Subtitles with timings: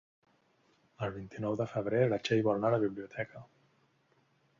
[1.07, 3.43] El vint-i-nou de febrer na Txell vol anar a la biblioteca.